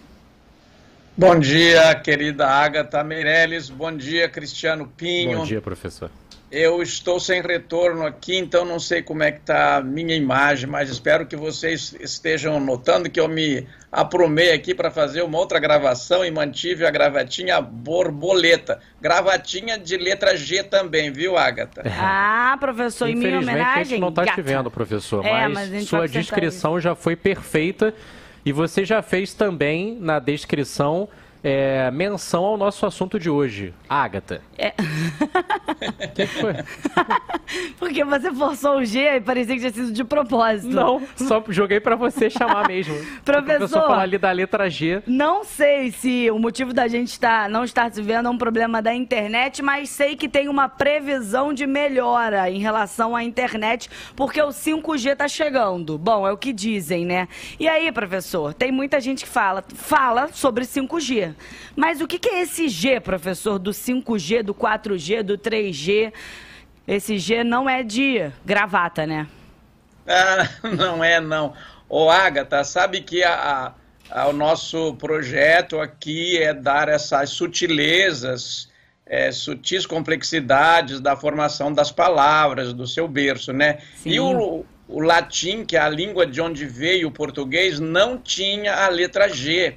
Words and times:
Bom 1.17 1.39
dia, 1.39 1.95
querida 1.97 2.47
Agatha 2.47 3.05
Meirelles. 3.05 3.69
Bom 3.69 3.95
dia, 3.95 4.29
Cristiano 4.29 4.87
Pinho. 4.97 5.41
Bom 5.41 5.45
dia, 5.45 5.61
professor. 5.61 6.11
Eu 6.53 6.83
estou 6.83 7.19
sem 7.19 7.41
retorno 7.41 8.05
aqui, 8.05 8.37
então 8.37 8.63
não 8.63 8.79
sei 8.79 9.01
como 9.01 9.23
é 9.23 9.33
que 9.33 9.39
está 9.39 9.77
a 9.77 9.81
minha 9.81 10.15
imagem, 10.15 10.69
mas 10.69 10.91
espero 10.91 11.25
que 11.25 11.35
vocês 11.35 11.97
estejam 11.99 12.61
notando 12.61 13.09
que 13.09 13.19
eu 13.19 13.27
me 13.27 13.67
aprumei 13.91 14.53
aqui 14.53 14.75
para 14.75 14.91
fazer 14.91 15.23
uma 15.23 15.39
outra 15.39 15.59
gravação 15.59 16.23
e 16.23 16.31
mantive 16.31 16.85
a 16.85 16.91
gravatinha 16.91 17.59
borboleta. 17.59 18.81
Gravatinha 19.01 19.79
de 19.79 19.97
letra 19.97 20.37
G 20.37 20.63
também, 20.63 21.11
viu, 21.11 21.39
Agatha? 21.39 21.85
Ah, 21.87 22.55
professor, 22.61 23.09
em 23.09 23.17
minha 23.17 23.39
homenagem... 23.39 23.81
a 23.81 23.85
gente 23.85 24.01
não 24.01 24.11
está 24.11 24.27
te 24.27 24.43
vendo, 24.43 24.71
professor, 24.71 25.25
é, 25.25 25.49
mas, 25.49 25.71
mas 25.71 25.89
sua 25.89 26.07
descrição 26.07 26.79
já 26.79 26.95
foi 26.95 27.17
perfeita 27.17 27.95
e 28.45 28.53
você 28.53 28.85
já 28.85 29.01
fez 29.01 29.33
também 29.33 29.97
na 29.99 30.19
descrição 30.19 31.09
é, 31.43 31.91
menção 31.91 32.45
ao 32.45 32.57
nosso 32.57 32.87
assunto 32.87 33.19
de 33.19 33.29
hoje, 33.29 33.75
Ágata. 33.89 34.41
É. 34.57 34.71
que 36.15 36.27
foi? 36.27 36.55
Porque 37.79 38.05
você 38.05 38.33
forçou 38.33 38.79
o 38.79 38.85
G 38.85 39.17
e 39.17 39.21
parecia 39.21 39.55
que 39.55 39.61
tinha 39.61 39.73
sido 39.73 39.93
de 39.93 40.05
propósito. 40.05 40.73
Não, 40.73 41.03
só 41.17 41.43
joguei 41.49 41.81
para 41.81 41.97
você 41.97 42.31
chamar 42.31 42.69
mesmo. 42.69 42.95
Professor, 43.25 43.59
professor 43.59 43.83
falar 43.83 44.03
ali 44.03 44.19
da 44.19 44.31
letra 44.31 44.71
G. 44.71 45.03
Não 45.07 45.45
sei 45.45 45.91
se 45.91 46.31
o 46.31 46.39
motivo 46.39 46.73
da 46.73 46.87
gente 46.87 47.19
tá, 47.19 47.49
não 47.49 47.65
estar 47.65 47.93
se 47.93 48.01
vendo 48.01 48.29
é 48.29 48.31
um 48.31 48.39
problema 48.39 48.81
da 48.81 48.95
internet, 48.95 49.63
mas 49.63 49.91
sei 49.91 50.17
que 50.17 50.29
tem 50.29 50.49
uma 50.49 50.69
previsão 50.69 51.53
de 51.53 51.67
melhora 51.67 52.51
em 52.51 52.59
relação 52.59 53.17
à 53.17 53.23
internet, 53.23 53.91
porque 54.15 54.41
o 54.41 54.49
5G 54.49 55.17
tá 55.17 55.29
chegando. 55.29 55.99
Bom, 55.99 56.27
é 56.27 56.33
o 56.33 56.37
que 56.37 56.53
dizem, 56.53 57.05
né? 57.05 57.29
E 57.59 57.69
aí, 57.69 57.91
professor, 57.91 58.55
tem 58.55 58.71
muita 58.71 59.01
gente 59.01 59.25
que 59.25 59.31
fala, 59.31 59.65
fala 59.75 60.29
sobre 60.33 60.65
5G. 60.65 61.32
Mas 61.77 62.01
o 62.01 62.07
que, 62.07 62.29
é 62.29 62.43
esse 62.43 62.69
G, 62.69 63.01
professor, 63.01 63.59
do 63.59 63.71
5G, 63.71 64.43
do 64.43 64.55
4G, 64.55 65.23
do 65.23 65.39
3G? 65.39 66.13
Esse 66.87 67.19
G 67.19 67.45
não 67.45 67.69
é 67.69 67.83
de 67.83 68.31
gravata, 68.45 69.07
né? 69.07 69.27
Ah, 70.05 70.49
não 70.77 71.05
é, 71.05 71.21
não. 71.21 71.55
Ô, 71.89 72.11
Agatha, 72.11 72.65
sabe 72.65 73.03
que 73.03 73.23
a, 73.23 73.73
a, 74.11 74.27
o 74.27 74.33
nosso 74.33 74.95
projeto 74.95 75.79
aqui 75.79 76.43
é 76.43 76.53
dar 76.53 76.89
essas 76.89 77.31
sutilezas, 77.31 78.69
é, 79.07 79.31
sutis 79.31 79.87
complexidades 79.87 81.01
da 81.01 81.15
formação 81.15 81.73
das 81.73 81.93
palavras, 81.93 82.73
do 82.73 82.87
seu 82.87 83.07
berço, 83.07 83.53
né? 83.53 83.79
Sim. 83.95 84.11
E 84.11 84.19
o, 84.21 84.65
o 84.89 85.01
latim, 85.01 85.65
que 85.65 85.77
é 85.77 85.81
a 85.81 85.89
língua 85.89 86.27
de 86.27 86.41
onde 86.41 86.67
veio 86.67 87.09
o 87.09 87.13
português, 87.13 87.79
não 87.79 88.19
tinha 88.19 88.75
a 88.75 88.89
letra 88.89 89.29
G. 89.29 89.77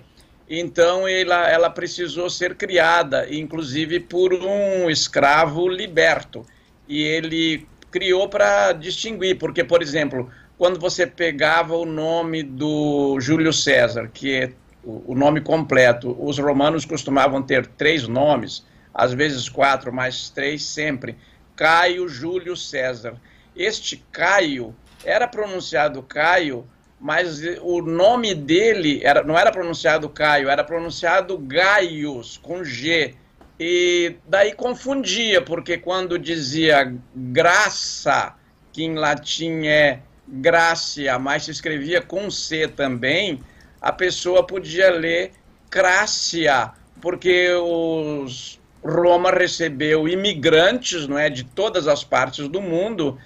Então 0.49 1.07
ela, 1.07 1.49
ela 1.49 1.69
precisou 1.69 2.29
ser 2.29 2.55
criada, 2.55 3.27
inclusive 3.33 3.99
por 3.99 4.33
um 4.33 4.89
escravo 4.89 5.67
liberto. 5.67 6.45
E 6.87 7.01
ele 7.01 7.67
criou 7.89 8.29
para 8.29 8.73
distinguir, 8.73 9.37
porque, 9.37 9.63
por 9.63 9.81
exemplo, 9.81 10.29
quando 10.57 10.79
você 10.79 11.07
pegava 11.07 11.75
o 11.75 11.85
nome 11.85 12.43
do 12.43 13.19
Júlio 13.19 13.51
César, 13.51 14.09
que 14.13 14.33
é 14.33 14.51
o 14.83 15.15
nome 15.15 15.41
completo, 15.41 16.15
os 16.19 16.37
romanos 16.37 16.85
costumavam 16.85 17.41
ter 17.41 17.65
três 17.65 18.07
nomes, 18.07 18.63
às 18.93 19.13
vezes 19.13 19.49
quatro, 19.49 19.91
mas 19.91 20.29
três 20.29 20.63
sempre. 20.63 21.17
Caio 21.55 22.07
Júlio 22.07 22.55
César. 22.55 23.15
Este 23.55 23.97
Caio 24.11 24.75
era 25.03 25.27
pronunciado 25.27 26.03
Caio 26.03 26.67
mas 26.99 27.41
o 27.61 27.81
nome 27.81 28.33
dele 28.33 29.01
era, 29.03 29.23
não 29.23 29.37
era 29.37 29.51
pronunciado 29.51 30.09
Caio, 30.09 30.49
era 30.49 30.63
pronunciado 30.63 31.37
Gaius, 31.37 32.37
com 32.37 32.63
G. 32.63 33.13
E 33.59 34.15
daí 34.27 34.53
confundia, 34.53 35.41
porque 35.41 35.77
quando 35.77 36.19
dizia 36.19 36.93
graça, 37.15 38.33
que 38.71 38.83
em 38.83 38.95
latim 38.95 39.67
é 39.67 39.99
gracia, 40.27 41.17
mas 41.19 41.43
se 41.43 41.51
escrevia 41.51 42.01
com 42.01 42.29
C 42.29 42.67
também, 42.67 43.39
a 43.81 43.91
pessoa 43.91 44.45
podia 44.45 44.89
ler 44.89 45.31
crácia, 45.69 46.71
porque 47.01 47.49
os 47.53 48.59
Roma 48.83 49.31
recebeu 49.31 50.07
imigrantes, 50.07 51.07
não 51.07 51.17
é, 51.17 51.29
de 51.29 51.43
todas 51.43 51.87
as 51.87 52.03
partes 52.03 52.47
do 52.47 52.61
mundo, 52.61 53.17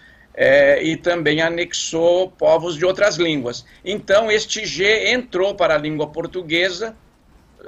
é, 0.42 0.82
e 0.82 0.96
também 0.96 1.42
anexou 1.42 2.32
povos 2.32 2.78
de 2.78 2.86
outras 2.86 3.18
línguas. 3.18 3.66
Então, 3.84 4.32
este 4.32 4.66
G 4.66 5.12
entrou 5.12 5.54
para 5.54 5.76
a 5.76 5.78
língua 5.78 6.08
portuguesa, 6.08 6.96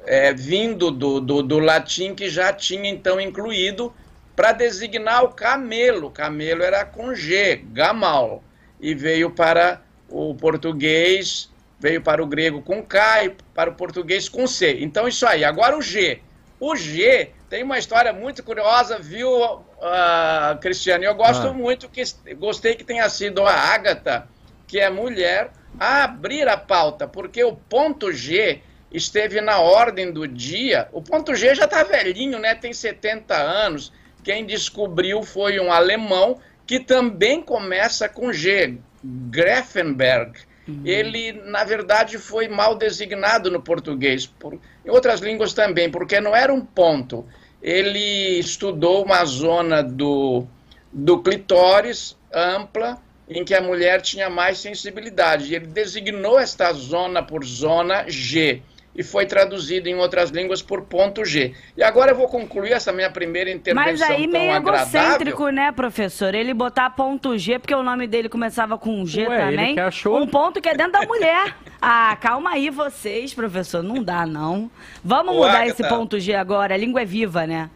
é, 0.06 0.32
vindo 0.32 0.90
do, 0.90 1.20
do, 1.20 1.44
do, 1.44 1.60
latim, 1.60 2.16
que 2.16 2.30
já 2.30 2.54
tinha 2.54 2.90
então 2.90 3.20
incluído, 3.20 3.94
para 4.38 4.54
designar 4.54 5.22
o 5.26 5.34
camelo. 5.34 6.10
Camelo 6.12 6.64
era 6.64 6.86
com 6.86 7.14
G, 7.14 7.58
gamal, 7.74 8.42
e 8.80 8.96
veio 8.96 9.30
para 9.32 9.82
o 10.08 10.34
português, 10.34 11.52
veio 11.78 12.02
para 12.02 12.24
o 12.24 12.26
grego 12.26 12.62
com 12.62 12.82
K 12.82 13.26
e 13.26 13.36
para 13.54 13.70
o 13.70 13.76
português 13.76 14.30
com 14.30 14.48
C. 14.48 14.78
Então, 14.80 15.10
isso 15.10 15.28
aí. 15.28 15.44
Agora, 15.44 15.78
o 15.78 15.82
G. 15.82 16.22
O 16.58 16.74
G 16.78 17.32
tem 17.52 17.64
uma 17.64 17.78
história 17.78 18.14
muito 18.14 18.42
curiosa, 18.44 18.98
viu, 18.98 19.30
uh, 19.30 20.58
Cristiano? 20.62 21.04
Eu 21.04 21.14
gosto 21.14 21.48
ah. 21.48 21.54
muito, 21.54 21.90
que 21.90 22.02
gostei 22.36 22.76
que 22.76 22.84
tenha 22.86 23.10
sido 23.10 23.46
a 23.46 23.52
Ágata, 23.52 24.26
que 24.66 24.80
é 24.80 24.90
mulher, 24.90 25.52
a 25.78 26.06
abrir 26.06 26.48
a 26.48 26.56
pauta, 26.56 27.10
porque 27.10 27.44
o 27.44 27.54
ponto 27.54 28.10
G 28.10 28.62
esteve 28.90 29.42
na 29.42 29.60
ordem 29.60 30.14
do 30.14 30.26
dia. 30.26 30.88
O 30.94 31.02
ponto 31.02 31.36
G 31.36 31.54
já 31.54 31.66
está 31.66 31.84
velhinho, 31.84 32.40
né? 32.40 32.56
Tem 32.56 32.72
70 32.72 33.36
anos. 33.36 33.92
Quem 34.24 34.46
descobriu 34.46 35.22
foi 35.22 35.60
um 35.60 35.74
alemão 35.74 36.40
que 36.66 36.80
também 36.80 37.42
começa 37.42 38.08
com 38.08 38.32
G, 38.32 38.78
Greffenberg. 39.04 40.40
Uhum. 40.66 40.84
Ele, 40.86 41.34
na 41.34 41.66
verdade, 41.66 42.18
foi 42.18 42.48
mal 42.48 42.76
designado 42.76 43.52
no 43.52 43.62
português, 43.62 44.26
por, 44.26 44.54
em 44.54 44.90
outras 44.90 45.20
línguas 45.20 45.54
também, 45.54 45.92
porque 45.92 46.22
não 46.22 46.34
era 46.34 46.54
um 46.54 46.62
ponto 46.62 47.28
ele 47.62 48.40
estudou 48.40 49.04
uma 49.04 49.24
zona 49.26 49.84
do, 49.84 50.46
do 50.92 51.20
clitóris 51.20 52.18
ampla, 52.34 52.98
em 53.30 53.46
que 53.46 53.54
a 53.54 53.62
mulher 53.62 54.02
tinha 54.02 54.30
mais 54.30 54.58
sensibilidade. 54.58 55.54
Ele 55.54 55.68
designou 55.68 56.40
esta 56.40 56.74
zona 56.74 57.22
por 57.24 57.44
zona 57.46 58.06
G 58.10 58.62
e 58.96 59.04
foi 59.04 59.26
traduzido 59.26 59.88
em 59.88 59.96
outras 59.96 60.30
línguas 60.30 60.62
por 60.62 60.82
ponto 60.84 61.24
G. 61.24 61.54
E 61.78 61.84
agora 61.84 62.12
eu 62.12 62.16
vou 62.16 62.28
concluir 62.28 62.74
essa 62.74 62.92
minha 62.92 63.10
primeira 63.10 63.50
intervenção 63.50 63.92
Mas 63.92 64.02
aí 64.02 64.28
meio 64.28 64.52
egocêntrico, 64.54 65.50
né, 65.50 65.72
professor? 65.72 66.36
Ele 66.36 66.54
botar 66.54 66.90
ponto 66.90 67.38
G, 67.38 67.58
porque 67.58 67.74
o 67.74 67.84
nome 67.84 68.06
dele 68.06 68.28
começava 68.28 68.78
com 68.78 69.06
G 69.06 69.28
Ué, 69.28 69.38
também. 69.38 69.66
Ele 69.66 69.74
que 69.76 69.80
achou... 69.80 70.18
Um 70.22 70.28
ponto 70.28 70.62
que 70.62 70.68
é 70.68 70.76
dentro 70.76 70.94
da 70.94 71.06
mulher. 71.06 71.56
ah, 71.82 72.18
calma 72.20 72.52
aí 72.52 72.70
vocês, 72.70 73.34
professor, 73.34 73.82
não 73.82 74.04
dá 74.04 74.26
não. 74.26 74.70
Vamos 75.04 75.36
mudar 75.36 75.62
Agatha, 75.62 75.70
esse 75.70 75.88
ponto 75.88 76.20
G 76.20 76.36
agora, 76.36 76.74
a 76.74 76.78
língua 76.78 77.02
é 77.02 77.06
viva, 77.06 77.48
né? 77.48 77.70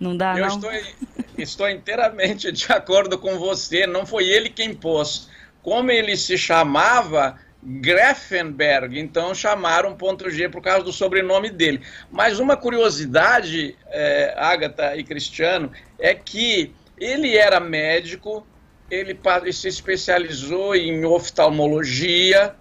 Não 0.00 0.16
dá 0.16 0.36
eu 0.36 0.46
não? 0.46 0.56
Estou, 0.56 0.70
estou 1.38 1.70
inteiramente 1.70 2.50
de 2.50 2.72
acordo 2.72 3.18
com 3.18 3.38
você, 3.38 3.86
não 3.86 4.04
foi 4.04 4.24
ele 4.24 4.48
quem 4.48 4.74
pôs. 4.74 5.28
Como 5.62 5.90
ele 5.90 6.16
se 6.16 6.36
chamava, 6.36 7.38
Greffenberg, 7.68 8.96
então 8.96 9.34
chamaram 9.34 9.96
ponto 9.96 10.30
G 10.30 10.48
por 10.48 10.62
causa 10.62 10.84
do 10.84 10.92
sobrenome 10.92 11.50
dele. 11.50 11.80
Mas 12.12 12.38
uma 12.38 12.56
curiosidade, 12.56 13.76
é, 13.88 14.32
Agatha 14.36 14.96
e 14.96 15.02
Cristiano, 15.02 15.72
é 15.98 16.14
que 16.14 16.72
ele 16.96 17.36
era 17.36 17.58
médico, 17.58 18.46
ele 18.88 19.18
se 19.52 19.66
especializou 19.66 20.76
em 20.76 21.04
oftalmologia 21.04 22.54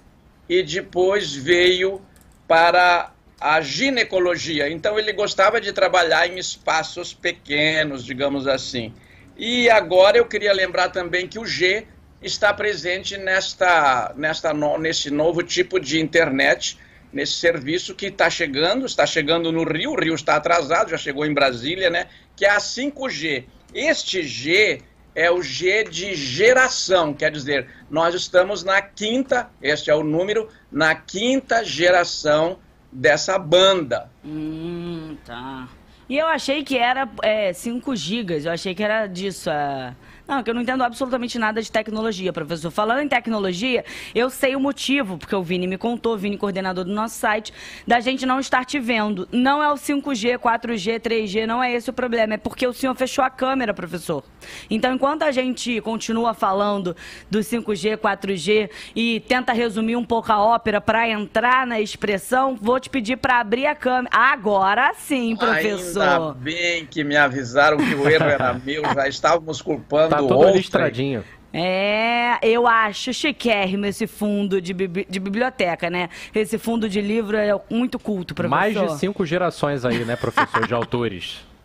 e 0.50 0.63
depois 0.63 1.36
veio 1.36 2.01
para 2.48 3.13
a 3.40 3.62
ginecologia. 3.62 4.72
Então 4.72 4.98
ele 4.98 5.13
gostava 5.13 5.62
de 5.62 5.72
trabalhar 5.72 6.25
em 6.28 6.40
espaços 6.40 7.13
pequenos, 7.13 8.04
digamos 8.04 8.48
assim. 8.48 8.92
E 9.38 9.69
agora 9.69 10.18
eu 10.18 10.25
queria 10.25 10.51
lembrar 10.51 10.90
também 10.90 11.28
que 11.28 11.38
o 11.38 11.46
G 11.46 11.86
está 12.25 12.54
presente 12.54 13.18
nesta, 13.18 14.13
nesta 14.16 14.54
no, 14.54 14.77
nesse 14.77 15.12
novo 15.12 15.44
tipo 15.44 15.80
de 15.80 16.00
internet, 16.00 16.77
nesse 17.13 17.33
serviço 17.33 17.94
que 17.94 18.07
está 18.07 18.30
chegando, 18.30 18.86
está 18.86 19.06
chegando 19.06 19.51
no 19.51 19.63
Rio, 19.63 19.92
o 19.92 20.00
Rio 20.00 20.16
está 20.16 20.36
atrasado, 20.36 20.89
já 20.89 20.98
chegou 20.98 21.25
em 21.25 21.33
Brasília, 21.33 21.89
né? 21.89 22.07
Que 22.36 22.45
é 22.45 22.50
a 22.50 22.57
5G. 22.57 23.45
Este 23.74 24.24
G 24.24 24.81
é 25.13 25.31
o 25.31 25.42
G 25.42 25.83
de 25.83 26.16
geração, 26.16 27.13
quer 27.13 27.31
dizer, 27.31 27.68
nós 27.89 28.13
estamos 28.16 28.63
na 28.63 28.81
quinta, 28.81 29.50
este 29.62 29.89
é 29.89 29.95
o 29.95 30.04
número, 30.04 30.50
na 30.72 30.94
quinta 30.95 31.63
geração 31.63 32.60
dessa 32.92 33.38
banda. 33.38 34.10
Hum, 34.24 35.16
tá. 35.25 35.69
E 36.07 36.18
eu 36.18 36.27
achei 36.27 36.63
que 36.63 36.77
era 36.77 37.10
é, 37.24 37.54
5 37.54 37.95
gigas, 37.95 38.45
eu 38.45 38.51
achei 38.51 38.75
que 38.75 38.83
era 38.83 39.07
disso. 39.07 39.50
É... 39.50 39.95
Não, 40.27 40.42
que 40.42 40.50
eu 40.50 40.54
não 40.56 40.62
entendo 40.62 40.83
absolutamente 40.83 41.38
nada 41.38 41.62
de 41.62 41.72
tecnologia, 41.72 42.33
professor. 42.33 42.72
Falando 42.72 43.01
em 43.01 43.07
tecnologia, 43.07 43.86
eu 44.13 44.30
sei 44.30 44.56
o 44.56 44.60
motivo, 44.60 45.18
porque 45.18 45.36
o 45.36 45.44
Vini 45.44 45.68
me 45.68 45.77
contou, 45.77 46.16
o 46.16 46.18
Vini, 46.18 46.36
coordenador 46.38 46.83
do 46.83 46.92
nosso 46.92 47.16
site, 47.16 47.54
da 47.86 48.00
gente 48.00 48.25
não 48.25 48.39
estar 48.39 48.66
te 48.66 48.80
vendo. 48.80 49.27
Não 49.31 49.62
é 49.62 49.72
o 49.72 49.75
5G, 49.75 50.39
4G, 50.39 51.00
3G, 51.00 51.45
não 51.45 51.63
é 51.63 51.74
esse 51.74 51.89
o 51.89 51.94
problema. 51.94 52.33
É 52.33 52.38
porque 52.38 52.66
o 52.66 52.74
senhor 52.74 52.95
fechou 52.95 53.24
a 53.24 53.30
câmera, 53.30 53.74
professor. 53.74 54.24
Então, 54.69 54.95
enquanto 54.95 55.24
a 55.24 55.31
gente 55.31 55.80
continua 55.81 56.33
falando 56.33 56.95
do 57.30 57.39
5G, 57.39 57.98
4G 57.98 58.69
e 58.95 59.19
tenta 59.27 59.54
resumir 59.54 59.95
um 59.95 60.06
pouco 60.06 60.31
a 60.31 60.44
ópera 60.44 60.81
para 60.81 61.07
entrar 61.07 61.68
na 61.68 61.80
expressão, 61.80 62.57
vou 62.60 62.80
te 62.80 62.89
pedir 62.89 63.18
para 63.18 63.39
abrir 63.39 63.68
a 63.68 63.75
câmera. 63.75 64.10
Agora 64.12 64.92
sim, 64.95 65.36
professor. 65.36 66.01
Ainda 66.01 66.33
bem 66.33 66.86
que 66.86 67.04
me 67.04 67.16
avisaram 67.16 67.77
que 67.77 67.94
o 67.94 68.10
erro 68.10 68.25
era 68.25 68.54
meu, 68.54 68.83
já 68.94 69.07
estávamos 69.07 69.62
culpando 69.62 70.14
Tá 70.21 70.27
todo 70.27 70.50
listradinho. 70.50 71.23
É, 71.57 72.38
eu 72.41 72.67
acho 72.67 73.13
chiquérrimo 73.13 73.85
esse 73.85 74.07
fundo 74.07 74.59
de, 74.59 74.73
bi 74.73 75.07
de 75.09 75.19
biblioteca, 75.21 75.89
né? 75.89 76.09
Esse 76.33 76.57
fundo 76.57 76.89
de 76.89 77.00
livro 77.00 77.38
é 77.38 77.57
muito 77.69 77.97
culto, 77.97 78.35
professor. 78.35 78.57
Mais 78.57 78.73
de 78.73 79.00
cinco 79.00 79.25
gerações 79.25 79.85
aí, 79.85 80.03
né, 80.03 80.17
professor, 80.17 80.67
de 80.67 80.73
autores. 80.73 81.45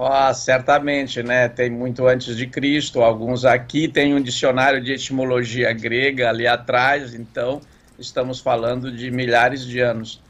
Oh, 0.00 0.32
certamente, 0.32 1.24
né? 1.24 1.48
Tem 1.48 1.68
muito 1.68 2.06
antes 2.06 2.36
de 2.36 2.46
Cristo. 2.46 3.02
Alguns 3.02 3.44
aqui 3.44 3.88
têm 3.88 4.14
um 4.14 4.22
dicionário 4.22 4.80
de 4.80 4.92
etimologia 4.92 5.72
grega 5.72 6.28
ali 6.28 6.46
atrás, 6.46 7.14
então 7.14 7.60
estamos 7.98 8.38
falando 8.38 8.92
de 8.92 9.10
milhares 9.10 9.66
de 9.66 9.80
anos. 9.80 10.22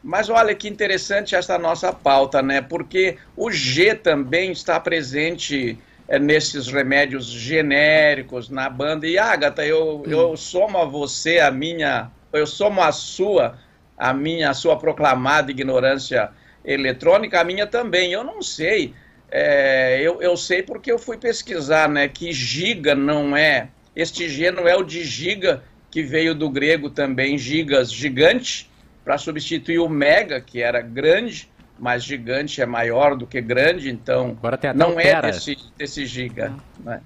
Mas 0.00 0.28
olha 0.28 0.54
que 0.54 0.68
interessante 0.68 1.34
essa 1.34 1.58
nossa 1.58 1.92
pauta, 1.92 2.40
né? 2.40 2.60
Porque 2.60 3.16
o 3.36 3.50
G 3.50 3.96
também 3.96 4.52
está 4.52 4.78
presente 4.78 5.76
nesses 6.18 6.66
remédios 6.68 7.26
genéricos 7.26 8.48
na 8.48 8.68
banda. 8.68 9.06
E 9.06 9.16
Agatha, 9.18 9.64
eu, 9.64 10.02
hum. 10.04 10.10
eu 10.10 10.36
somo 10.36 10.78
a 10.78 10.84
você 10.84 11.38
a 11.38 11.50
minha, 11.50 12.10
eu 12.32 12.46
somo 12.46 12.82
a 12.82 12.90
sua, 12.90 13.58
a 13.96 14.12
minha, 14.12 14.50
a 14.50 14.54
sua 14.54 14.76
proclamada 14.76 15.50
ignorância 15.50 16.30
eletrônica, 16.64 17.40
a 17.40 17.44
minha 17.44 17.66
também. 17.66 18.12
Eu 18.12 18.24
não 18.24 18.42
sei. 18.42 18.94
É, 19.30 20.00
eu, 20.02 20.20
eu 20.20 20.36
sei 20.36 20.62
porque 20.62 20.90
eu 20.90 20.98
fui 20.98 21.16
pesquisar, 21.16 21.88
né? 21.88 22.08
Que 22.08 22.32
giga 22.32 22.94
não 22.94 23.36
é. 23.36 23.68
Este 23.94 24.28
G 24.28 24.50
não 24.50 24.66
é 24.66 24.76
o 24.76 24.82
de 24.82 25.04
giga, 25.04 25.62
que 25.90 26.02
veio 26.02 26.34
do 26.34 26.48
grego 26.48 26.90
também, 26.90 27.36
gigas, 27.36 27.92
gigante, 27.92 28.70
para 29.04 29.18
substituir 29.18 29.80
o 29.80 29.88
mega, 29.88 30.40
que 30.40 30.62
era 30.62 30.80
grande 30.80 31.49
mas 31.80 32.04
gigante 32.04 32.60
é 32.60 32.66
maior 32.66 33.16
do 33.16 33.26
que 33.26 33.40
grande, 33.40 33.90
então 33.90 34.36
não 34.76 35.00
é 35.00 35.20
desse, 35.22 35.56
desse 35.78 36.04
giga. 36.04 36.52
Né? 36.78 37.00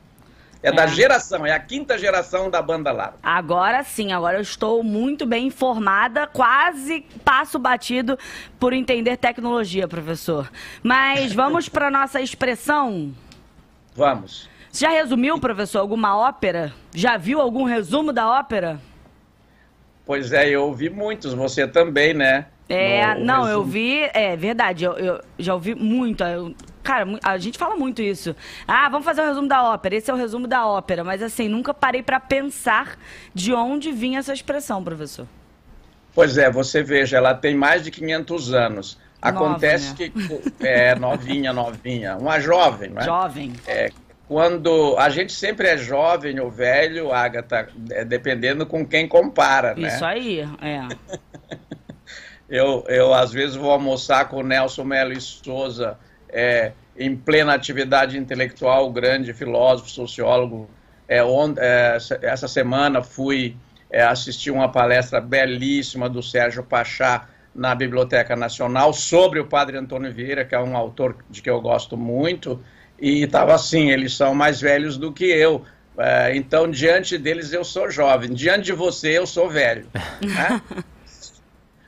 É, 0.61 0.71
é, 0.71 0.73
da 0.73 0.87
geração, 0.87 1.47
é 1.47 1.53
a 1.53 1.61
quinta 1.61 1.97
geração 1.97 2.51
da 2.51 2.61
banda 2.61 2.91
larga. 2.91 3.19
Agora 3.23 3.85
sim, 3.85 4.13
agora 4.13 4.39
eu 4.39 4.43
estou 4.43 4.83
muito 4.83 5.25
bem 5.27 5.47
informada, 5.47 6.27
quase 6.27 7.03
passo 7.25 7.59
batido 7.59 8.19
por 8.59 8.73
entender 8.73 9.17
tecnologia, 9.17 9.87
professor. 9.87 10.51
Mas 10.83 11.33
vamos 11.37 11.69
para 11.69 11.91
nossa 11.91 12.21
expressão? 12.21 13.15
Vamos. 13.95 14.49
Já 14.73 14.89
resumiu, 14.89 15.39
professor, 15.39 15.79
alguma 15.79 16.17
ópera? 16.17 16.73
Já 16.93 17.17
viu 17.17 17.41
algum 17.41 17.63
resumo 17.63 18.13
da 18.13 18.29
ópera? 18.29 18.81
Pois 20.05 20.33
é, 20.33 20.49
eu 20.49 20.65
ouvi 20.65 20.91
muitos, 20.91 21.33
você 21.33 21.69
também, 21.69 22.13
né? 22.13 22.47
É, 22.69 23.15
não, 23.19 23.43
resumo. 23.43 23.53
eu 23.53 23.65
vi, 23.65 24.11
é 24.15 24.37
verdade, 24.37 24.85
eu, 24.85 24.93
eu 24.93 25.21
já 25.39 25.55
ouvi 25.55 25.75
muito. 25.75 26.25
Eu, 26.25 26.55
cara, 26.83 27.07
a 27.23 27.37
gente 27.37 27.59
fala 27.59 27.77
muito 27.77 28.01
isso. 28.01 28.35
Ah, 28.67 28.89
vamos 28.89 29.05
fazer 29.05 29.21
o 29.21 29.25
um 29.25 29.29
resumo 29.29 29.49
da 29.49 29.63
ópera. 29.63 29.97
Esse 29.97 30.11
é 30.11 30.15
o 30.15 30.17
resumo 30.17 30.47
da 30.47 30.67
ópera. 30.67 31.05
Mas 31.05 31.23
assim, 31.23 31.49
nunca 31.49 31.75
parei 31.75 32.03
para 32.03 32.19
pensar 32.19 32.99
de 33.35 33.53
onde 33.53 33.93
vinha 33.93 34.19
essa 34.19 34.33
expressão, 34.33 34.83
professor. 34.83 35.27
Pois 36.15 36.39
é, 36.39 36.51
você 36.51 36.83
veja, 36.83 37.17
ela 37.17 37.35
tem 37.35 37.55
mais 37.55 37.83
de 37.83 37.91
500 37.91 38.55
anos. 38.55 38.99
Acontece 39.21 39.91
Nova, 39.91 40.05
né? 40.05 40.53
que 40.59 40.67
é 40.67 40.95
novinha, 40.95 41.53
novinha, 41.53 42.17
uma 42.17 42.39
jovem, 42.39 42.91
né? 42.91 43.03
Jovem. 43.03 43.53
É, 43.67 43.91
quando 44.29 44.97
a 44.99 45.09
gente 45.09 45.33
sempre 45.33 45.69
é 45.69 45.79
jovem 45.79 46.39
ou 46.41 46.51
velho, 46.51 47.13
Agatha, 47.13 47.69
é, 47.91 48.05
dependendo 48.05 48.67
com 48.67 48.87
quem 48.87 49.09
compara, 49.09 49.75
né? 49.75 49.89
Isso 49.89 50.05
aí, 50.05 50.41
é. 50.61 50.87
Eu, 52.49 52.85
eu 52.89 53.15
às 53.15 53.33
vezes 53.33 53.57
vou 53.57 53.71
almoçar 53.71 54.29
com 54.29 54.37
o 54.39 54.43
Nelson 54.43 54.85
Melo 54.85 55.13
e 55.13 55.21
Souza, 55.21 55.99
é, 56.29 56.73
em 56.97 57.17
plena 57.17 57.55
atividade 57.55 58.19
intelectual, 58.19 58.91
grande 58.93 59.33
filósofo, 59.33 59.91
sociólogo. 59.91 60.69
É, 61.09 61.19
é, 61.19 61.99
essa 62.23 62.49
semana 62.49 63.03
fui 63.03 63.57
é, 63.91 64.03
assistir 64.03 64.51
uma 64.51 64.71
palestra 64.71 65.21
belíssima 65.21 66.09
do 66.09 66.23
Sérgio 66.23 66.63
Pachá 66.63 67.29
na 67.55 67.75
Biblioteca 67.75 68.35
Nacional 68.35 68.93
sobre 68.93 69.39
o 69.39 69.47
Padre 69.47 69.77
Antônio 69.77 70.13
Vieira, 70.13 70.45
que 70.45 70.55
é 70.55 70.61
um 70.61 70.77
autor 70.77 71.17
de 71.31 71.41
que 71.41 71.49
eu 71.49 71.61
gosto 71.61 71.97
muito, 71.97 72.61
e 73.01 73.23
estava 73.23 73.55
assim, 73.55 73.91
eles 73.91 74.17
são 74.17 74.35
mais 74.35 74.61
velhos 74.61 74.97
do 74.97 75.13
que 75.13 75.25
eu, 75.25 75.65
é, 75.97 76.37
então 76.37 76.69
diante 76.69 77.17
deles 77.17 77.53
eu 77.53 77.63
sou 77.63 77.89
jovem, 77.89 78.33
diante 78.33 78.65
de 78.65 78.73
você 78.73 79.17
eu 79.17 79.27
sou 79.27 79.49
velho. 79.49 79.87
Né? 80.21 80.61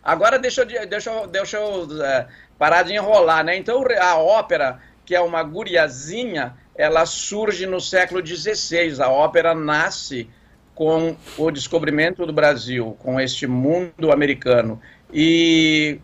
Agora 0.06 0.38
deixa 0.38 0.62
eu, 0.62 0.86
deixa 0.86 1.10
eu, 1.10 1.26
deixa 1.26 1.56
eu 1.56 2.04
é, 2.04 2.26
parar 2.56 2.84
de 2.84 2.94
enrolar, 2.94 3.44
né? 3.44 3.56
Então 3.56 3.84
a 4.00 4.16
ópera, 4.16 4.78
que 5.04 5.14
é 5.14 5.20
uma 5.20 5.42
guriazinha, 5.42 6.54
ela 6.76 7.04
surge 7.04 7.66
no 7.66 7.80
século 7.80 8.24
XVI. 8.24 9.02
A 9.02 9.08
ópera 9.08 9.54
nasce 9.54 10.30
com 10.76 11.16
o 11.36 11.50
descobrimento 11.50 12.24
do 12.24 12.32
Brasil, 12.32 12.96
com 13.00 13.18
este 13.18 13.46
mundo 13.46 14.12
americano. 14.12 14.80
E 15.12 16.00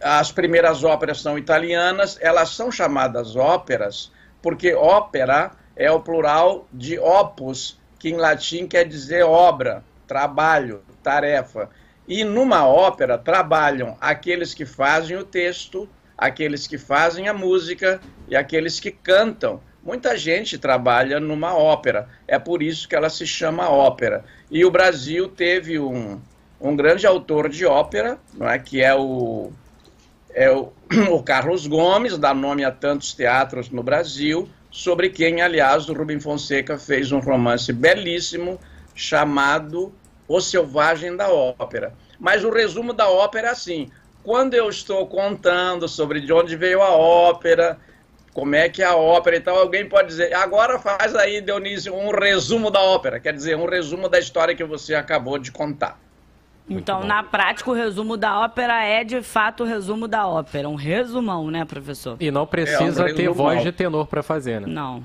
as 0.00 0.30
primeiras 0.30 0.84
óperas 0.84 1.20
são 1.20 1.36
italianas, 1.36 2.18
elas 2.20 2.50
são 2.50 2.70
chamadas 2.70 3.34
óperas 3.34 4.12
porque 4.42 4.74
ópera 4.74 5.52
é 5.76 5.90
o 5.90 6.00
plural 6.00 6.66
de 6.72 6.98
opus, 6.98 7.78
que 7.98 8.10
em 8.10 8.16
latim 8.16 8.66
quer 8.66 8.84
dizer 8.84 9.24
obra, 9.24 9.84
trabalho, 10.06 10.82
tarefa. 11.02 11.68
E 12.06 12.24
numa 12.24 12.66
ópera 12.66 13.16
trabalham 13.16 13.96
aqueles 14.00 14.52
que 14.54 14.64
fazem 14.64 15.16
o 15.16 15.24
texto, 15.24 15.88
aqueles 16.16 16.66
que 16.66 16.76
fazem 16.76 17.28
a 17.28 17.34
música 17.34 18.00
e 18.28 18.36
aqueles 18.36 18.80
que 18.80 18.90
cantam. 18.90 19.60
Muita 19.82 20.16
gente 20.16 20.58
trabalha 20.58 21.18
numa 21.18 21.54
ópera, 21.54 22.08
é 22.28 22.38
por 22.38 22.62
isso 22.62 22.86
que 22.86 22.94
ela 22.94 23.08
se 23.08 23.26
chama 23.26 23.70
ópera. 23.70 24.24
E 24.50 24.64
o 24.64 24.70
Brasil 24.70 25.28
teve 25.28 25.78
um, 25.78 26.20
um 26.60 26.76
grande 26.76 27.06
autor 27.06 27.48
de 27.48 27.64
ópera, 27.64 28.18
não 28.34 28.48
é, 28.48 28.58
que 28.58 28.82
é 28.82 28.94
o, 28.94 29.50
é 30.34 30.50
o, 30.50 30.72
o 31.10 31.22
Carlos 31.22 31.66
Gomes, 31.66 32.18
dá 32.18 32.34
nome 32.34 32.62
a 32.64 32.70
tantos 32.70 33.14
teatros 33.14 33.70
no 33.70 33.82
Brasil, 33.82 34.46
sobre 34.70 35.08
quem, 35.08 35.40
aliás, 35.40 35.88
o 35.88 35.94
Rubem 35.94 36.20
Fonseca 36.20 36.78
fez 36.78 37.10
um 37.10 37.18
romance 37.18 37.72
belíssimo 37.72 38.60
chamado 38.94 39.92
o 40.30 40.40
Selvagem 40.40 41.16
da 41.16 41.28
Ópera. 41.28 41.92
Mas 42.20 42.44
o 42.44 42.50
resumo 42.50 42.92
da 42.92 43.10
ópera 43.10 43.48
é 43.48 43.50
assim: 43.50 43.90
quando 44.22 44.54
eu 44.54 44.68
estou 44.68 45.04
contando 45.08 45.88
sobre 45.88 46.20
de 46.20 46.32
onde 46.32 46.54
veio 46.54 46.80
a 46.82 46.90
ópera, 46.90 47.76
como 48.32 48.54
é 48.54 48.68
que 48.68 48.80
é 48.80 48.86
a 48.86 48.94
ópera 48.94 49.36
e 49.36 49.40
tal, 49.40 49.58
alguém 49.58 49.88
pode 49.88 50.06
dizer, 50.06 50.32
agora 50.34 50.78
faz 50.78 51.16
aí, 51.16 51.40
Dionísio, 51.40 51.92
um 51.92 52.10
resumo 52.12 52.70
da 52.70 52.80
ópera, 52.80 53.18
quer 53.18 53.32
dizer, 53.32 53.56
um 53.56 53.66
resumo 53.66 54.08
da 54.08 54.20
história 54.20 54.54
que 54.54 54.62
você 54.62 54.94
acabou 54.94 55.36
de 55.36 55.50
contar. 55.50 55.98
Então, 56.68 57.02
na 57.02 57.24
prática, 57.24 57.68
o 57.68 57.74
resumo 57.74 58.16
da 58.16 58.38
ópera 58.38 58.84
é 58.84 59.02
de 59.02 59.20
fato 59.22 59.64
o 59.64 59.66
resumo 59.66 60.06
da 60.06 60.28
ópera. 60.28 60.68
Um 60.68 60.76
resumão, 60.76 61.50
né, 61.50 61.64
professor? 61.64 62.16
E 62.20 62.30
não 62.30 62.46
precisa 62.46 63.08
é 63.08 63.12
um 63.12 63.16
ter 63.16 63.28
voz 63.30 63.64
de 63.64 63.72
tenor 63.72 64.06
para 64.06 64.22
fazer, 64.22 64.60
né? 64.60 64.68
Não. 64.68 65.02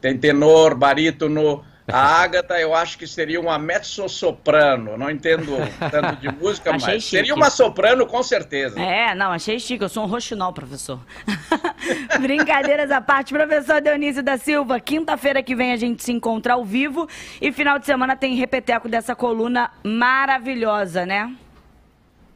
Tem 0.00 0.18
tenor, 0.18 0.74
barítono, 0.74 1.64
a 1.86 2.22
Agatha, 2.22 2.58
eu 2.58 2.74
acho 2.74 2.96
que 2.96 3.06
seria 3.06 3.38
uma 3.38 3.58
mezzo-soprano. 3.58 4.96
Não 4.96 5.10
entendo 5.10 5.52
tanto 5.90 6.16
de 6.16 6.32
música, 6.32 6.72
mas 6.72 6.82
chique. 6.82 7.02
seria 7.02 7.34
uma 7.34 7.50
soprano 7.50 8.06
com 8.06 8.22
certeza. 8.22 8.80
É, 8.80 9.14
não, 9.14 9.30
achei 9.32 9.60
chique. 9.60 9.84
Eu 9.84 9.88
sou 9.88 10.04
um 10.04 10.06
roxinol, 10.06 10.52
professor. 10.52 10.98
Brincadeiras 12.20 12.90
à 12.90 13.00
parte, 13.00 13.34
professor 13.34 13.82
Dionísio 13.82 14.22
da 14.22 14.38
Silva. 14.38 14.80
Quinta-feira 14.80 15.42
que 15.42 15.54
vem 15.54 15.72
a 15.72 15.76
gente 15.76 16.02
se 16.02 16.12
encontra 16.12 16.54
ao 16.54 16.64
vivo 16.64 17.06
e 17.40 17.52
final 17.52 17.78
de 17.78 17.84
semana 17.84 18.16
tem 18.16 18.34
repeteco 18.34 18.88
dessa 18.88 19.14
coluna 19.14 19.70
maravilhosa, 19.82 21.04
né? 21.04 21.34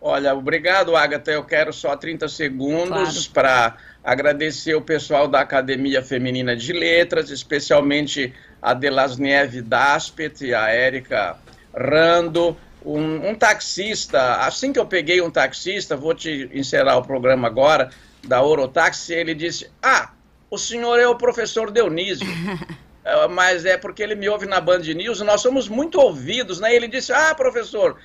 Olha, 0.01 0.35
obrigado, 0.35 0.97
Agatha. 0.97 1.33
Eu 1.33 1.45
quero 1.45 1.73
só 1.73 1.97
30 1.97 2.29
segundos 2.29 3.27
claro. 3.27 3.33
para 3.33 3.77
agradecer 4.05 4.75
o 4.75 4.81
pessoal 4.81 5.27
da 5.27 5.41
Academia 5.41 6.03
Feminina 6.03 6.57
de 6.57 6.73
Letras, 6.73 7.31
especialmente 7.31 8.33
a 8.63 8.75
Delasnieve 8.75 9.61
Daspet 9.61 10.45
e 10.45 10.55
a 10.55 10.69
Érica 10.69 11.37
Rando, 11.75 12.57
um, 12.85 13.31
um, 13.31 13.35
taxista. 13.35 14.37
Assim 14.37 14.73
que 14.73 14.79
eu 14.79 14.87
peguei 14.87 15.21
um 15.21 15.31
taxista, 15.31 15.97
vou 15.97 16.15
te 16.15 16.49
encerrar 16.53 16.97
o 16.97 17.03
programa 17.03 17.49
agora, 17.49 17.91
da 18.27 18.41
Orotaxi, 18.43 19.13
ele 19.13 19.35
disse: 19.35 19.69
Ah, 19.83 20.13
o 20.51 20.57
senhor 20.57 20.99
é 20.99 21.09
o 21.09 21.17
professor 21.17 21.71
Dionísio. 21.71 22.27
É, 23.05 23.27
mas 23.27 23.65
é 23.65 23.79
porque 23.79 24.03
ele 24.03 24.15
me 24.15 24.29
ouve 24.29 24.45
na 24.45 24.61
Band 24.61 24.81
News, 24.81 25.23
nós 25.23 25.41
somos 25.41 25.67
muito 25.67 25.99
ouvidos, 25.99 26.61
né? 26.61 26.75
Ele 26.75 26.87
disse: 26.87 27.11
Ah, 27.11 27.35
professor, 27.35 27.97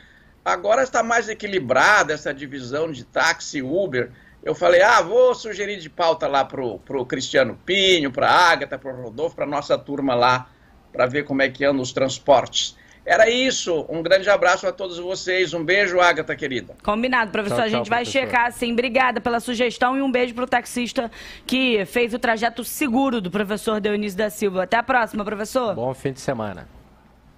agora 0.44 0.84
está 0.84 1.02
mais 1.02 1.30
equilibrada 1.30 2.14
essa 2.14 2.34
divisão 2.34 2.92
de 2.92 3.04
táxi 3.04 3.62
Uber. 3.62 4.12
Eu 4.44 4.54
falei: 4.54 4.82
Ah, 4.82 5.02
vou 5.02 5.34
sugerir 5.34 5.78
de 5.80 5.90
pauta 5.90 6.28
lá 6.28 6.44
pro, 6.44 6.80
pro 6.80 7.06
Cristiano 7.06 7.58
Pinho, 7.66 8.12
para 8.12 8.30
a 8.30 8.52
Agatha, 8.52 8.78
para 8.78 8.94
o 8.94 9.04
Rodolfo, 9.04 9.36
para 9.36 9.46
nossa 9.46 9.78
turma 9.78 10.16
lá, 10.16 10.50
para 10.92 11.06
ver 11.06 11.24
como 11.24 11.42
é 11.42 11.50
que 11.50 11.64
andam 11.64 11.82
os 11.82 11.94
transportes. 11.94 12.76
Era 13.06 13.30
isso. 13.30 13.86
Um 13.90 14.02
grande 14.02 14.30
abraço 14.30 14.66
a 14.66 14.72
todos 14.72 14.98
vocês. 14.98 15.54
Um 15.54 15.64
beijo, 15.64 16.00
Agatha, 16.00 16.36
querida. 16.36 16.74
Combinado, 16.82 17.32
professor. 17.32 17.58
Tchau, 17.58 17.66
a 17.66 17.68
gente 17.68 17.90
vai 17.90 18.04
professor. 18.04 18.28
checar, 18.28 18.52
sim. 18.54 18.72
Obrigada 18.72 19.20
pela 19.20 19.42
sugestão 19.42 19.98
e 19.98 20.02
um 20.02 20.10
beijo 20.10 20.34
para 20.34 20.46
o 20.46 20.48
taxista 20.48 21.12
que 21.46 21.84
fez 21.86 22.14
o 22.14 22.20
trajeto 22.20 22.64
seguro 22.64 23.20
do 23.20 23.30
professor 23.30 23.82
Dionísio 23.82 24.18
da 24.18 24.30
Silva. 24.30 24.64
Até 24.64 24.78
a 24.78 24.84
próxima, 24.84 25.26
professor. 25.26 25.76
Bom 25.76 25.94
fim 25.94 26.14
de 26.14 26.22
semana. 26.22 26.66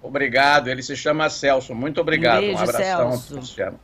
Obrigado. 0.06 0.68
Ele 0.68 0.82
se 0.82 0.96
chama 0.96 1.28
Celso. 1.28 1.74
Muito 1.74 2.00
obrigado. 2.00 2.38
Um, 2.38 2.40
beijo, 2.40 2.58
um 2.58 2.62
abração, 2.62 3.10
Celso. 3.10 3.36
Luciano. 3.36 3.80